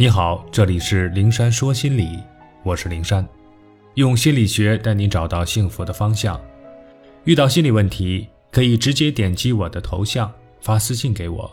[0.00, 2.22] 你好，这里是灵山说心理，
[2.62, 3.28] 我是灵山，
[3.94, 6.40] 用心理学带你找到幸福的方向。
[7.24, 11.50] 遇到心理问题，可以直接点击我的头像发私信给我，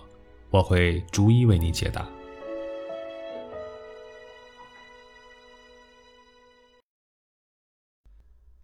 [0.52, 2.08] 我会逐一为你解答。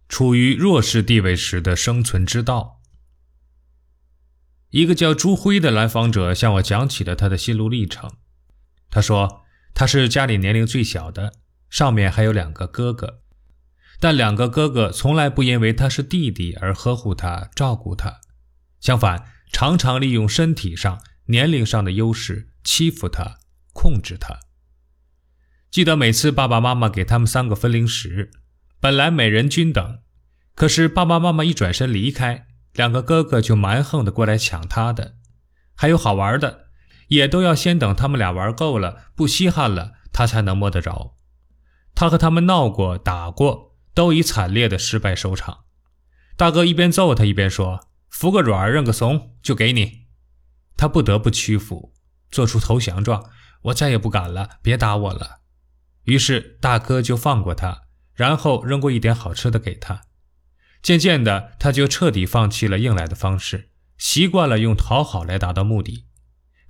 [0.08, 2.78] 处于弱势地位时的生存之道。
[4.70, 8.08] 一个叫朱辉的来访者向我讲起了他的心路历程。
[8.88, 9.41] 他说。
[9.74, 11.32] 他是家里年龄最小的，
[11.70, 13.22] 上面还有两个哥哥，
[13.98, 18.20] 但两个哥哥从来不因为他是弟弟而呵护他、照顾他，
[18.80, 23.38] 相反，常常利用身体上、年龄上的优势欺负他、
[23.72, 24.40] 控制他。
[25.70, 28.30] 记得每次爸爸妈妈给他们三个分零食，
[28.78, 30.00] 本来每人均等，
[30.54, 35.14] 可是爸爸妈妈一转身离开，两个哥哥就蛮横的过来抢他的，
[35.74, 36.61] 还有好玩的。
[37.12, 41.18] 也都要先等他们俩玩够了，不稀罕了，他才能摸得着。
[41.94, 45.64] 他和他们闹过、打过，都以惨烈的失败收场。
[46.38, 50.06] 大哥一边揍他，一边说：“服个软，认个怂，就给你。”
[50.78, 51.92] 他不得不屈服，
[52.30, 53.28] 做出投降状
[53.64, 55.40] ：“我再也不敢了，别打我了。”
[56.04, 57.82] 于是大哥就放过他，
[58.14, 60.00] 然后扔过一点好吃的给他。
[60.82, 63.68] 渐渐的，他就彻底放弃了硬来的方式，
[63.98, 66.06] 习惯了用讨好来达到目的。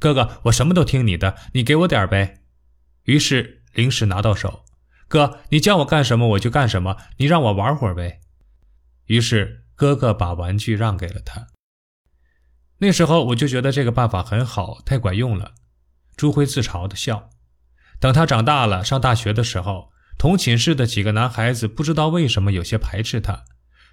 [0.03, 2.41] 哥哥，我什么都听你的，你给我点呗。
[3.05, 4.65] 于是零食拿到手，
[5.07, 8.19] 哥，你叫我干什么我就干什么，你让我玩会儿呗。
[9.07, 11.47] 于是哥哥把玩具让给了他。
[12.79, 15.55] 那时候我就觉得这个办法很好，太管用了。
[16.17, 17.31] 朱辉自嘲的笑。
[18.01, 23.45] 等他长大了，上大学的时候，同寝室的几个男孩子不知道为什么有些排斥他，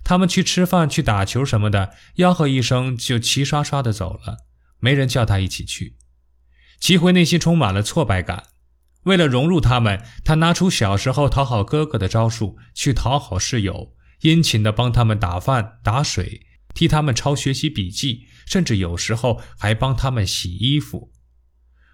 [0.03, 4.37] 他们去吃饭、去打球什么的，吆喝一声就齐刷刷的走了，
[4.79, 5.97] 没人叫他一起去。
[6.79, 8.45] 齐辉内心充满了挫败感，
[9.03, 21.11] 为了融入他们，他拿出小时候讨好哥哥的招数去讨好室友，殷勤地帮他们打饭、打水，替他们抄学习笔记，甚至有时候还帮他们洗衣服。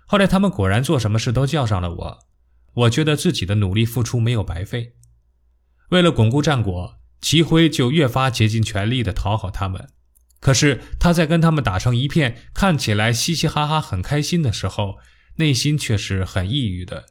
[0.07, 2.19] 后来他们果然做什么事都叫上了我，
[2.73, 4.93] 我觉得自己的努力付出没有白费。
[5.89, 9.89] 为了巩固战果，齐辉就越发竭尽全力地讨好他们。
[10.39, 14.97] 可是他在跟他们打成一片，看起来嘻嘻哈哈、很开心的时候，
[15.37, 17.05] 内心却是很抑郁的，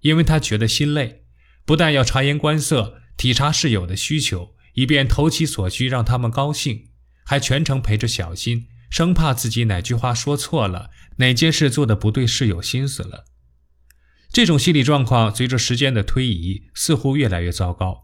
[0.00, 1.22] 因为他觉得心累，
[1.64, 6.88] 不但要察言观色、体察室友的需求，以便投其所需让他们高兴，
[7.24, 13.24] 还全程陪着小心，生怕自己哪句话说错了，哪件事做的不对室友心思了。
[14.32, 18.02] 这种心理状况随着时间的推移，似乎越来越糟糕。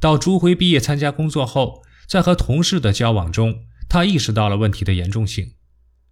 [0.00, 5.54] 到朱辉毕业参加工作后，在和同事的交往中，他意识到了问题的严重性，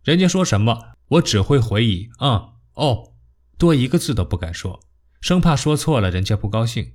[0.04, 3.14] 人家说什么，我只会回以“嗯”“哦”，
[3.58, 4.84] 多一个字都不敢说，
[5.20, 6.92] 生怕说错了人家不高兴。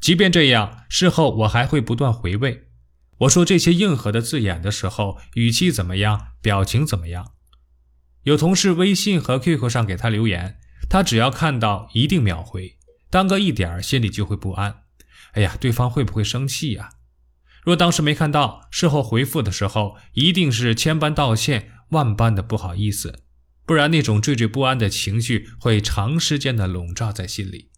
[0.00, 2.68] 即便这样，事后我还会不断回味，
[3.18, 7.32] 我说这些硬核的字眼的时候，语气怎么样，表情怎么样。
[8.22, 12.78] 有同事微信和 QQ 上给他留言，他只要看到一定秒回，
[13.10, 14.84] 耽搁一点心里就会不安。
[15.32, 16.94] 哎呀，对方会不会生气呀？
[17.66, 23.24] 若当时没看到，事后回复的时候，一定是千般道歉，万般的不好意思，
[23.64, 27.72] 不然那种惴惴不安的情绪会长时间的笼罩在心里。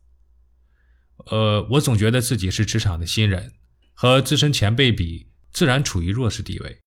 [1.30, 3.54] 呃，我总觉得自己是职场的新人，
[3.94, 6.80] 和资深前辈比，自然处于弱势地位。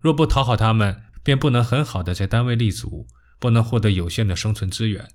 [0.00, 3.08] 若不讨好他们，便不能很好的在单位立足，
[3.40, 5.08] 不能获得有限的生存资源。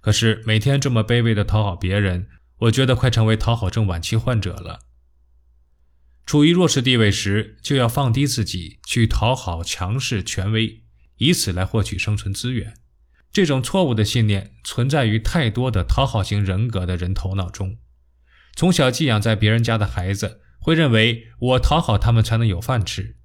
[0.00, 2.26] 可是每天这么卑微的讨好别人，
[2.62, 4.80] 我觉得快成为讨好症晚期患者了。
[6.26, 10.82] 处于弱势地位时，就要放低自己，去讨好强势权威，
[11.18, 12.74] 以此来获取生存资源。
[13.30, 17.76] 这种错误的信念存在于太多的讨好型人格的人头脑中。
[18.54, 23.16] 从小寄养在别人家的孩子，会认为我讨好他们才能有饭吃；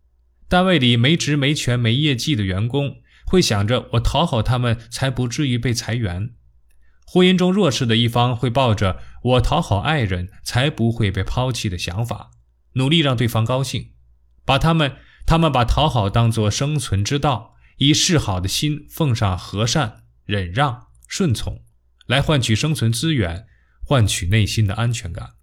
[0.47, 6.31] 单位里没职没权没业绩的员工，会想着我讨好他们才不至于被裁员；
[7.05, 12.31] 婚姻中弱势的一方会抱着我讨好爱人才不会被抛弃的想法。
[12.79, 13.91] 努力让对方高兴，
[14.43, 14.95] 把他们
[15.27, 21.63] 他们把讨好当作生存之道，以示好的心奉上和善、忍让、顺从，
[22.07, 23.45] 来换取生存资源，
[23.83, 25.33] 换取内心的安全感。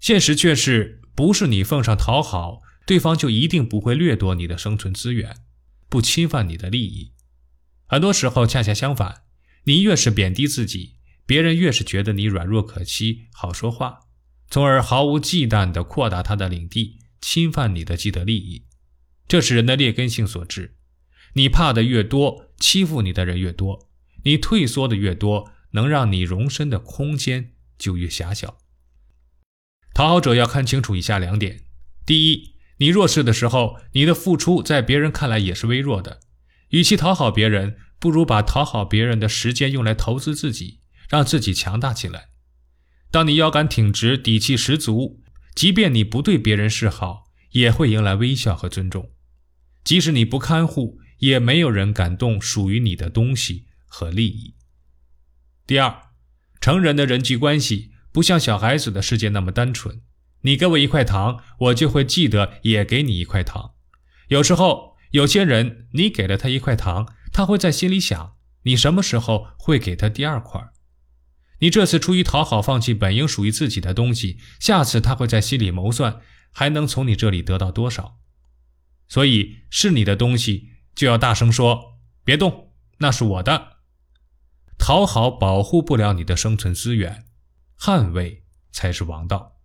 [0.00, 5.36] 现实却是，不是你奉上讨好，对方就一定不会掠夺你的生存资源，
[5.88, 7.12] 不侵犯你的利益。
[7.86, 9.22] 很多时候恰恰相反，
[9.64, 14.00] 你越是贬低自己，别人越是觉得你软弱可欺，好说话。
[14.50, 18.64] 从而毫无忌惮地扩大他的领地，侵犯你的既得利益，
[19.28, 20.76] 这是人的劣根性所致。
[21.34, 23.88] 你怕的越多，欺负你的人越多；
[24.24, 28.58] 你退缩的越多，能让你容身的空间就越狭小。
[29.94, 31.62] 讨好者要看清楚以下两点：
[32.04, 36.18] 第一，你弱势的时候，你的付出在别人看来也是微弱的。
[36.70, 42.29] 与其讨好别人，不如把讨好别人的时间用来投资自己，让自己强大起来。
[43.10, 45.20] 当你腰杆挺直、底气十足，
[45.54, 49.10] 即便你不对别人示好，也会迎来微笑和尊重。
[49.82, 54.54] 即使你不看护，也没有人敢动属于你的东西和利益。
[55.66, 56.02] 第二，
[56.60, 60.02] 成人的人际关系不像小孩子的世界那么单纯。
[60.42, 63.72] 你给我一块糖，我就会记得也给你一块糖。
[64.28, 70.60] 有时候，有些人你给了他一块糖，他会在心里想：你什么时候会给他第二块？
[71.60, 76.20] 你这次出于讨好放弃本应属于自己的东西，下次他会在心里谋算，
[76.50, 78.18] 还能从你这里得到多少？
[79.08, 83.78] 所以，是你的东西就要大声说：“别动，那是我的。”
[84.78, 87.26] 讨好保护不了你的生存资源，
[87.78, 89.59] 捍卫才是王道。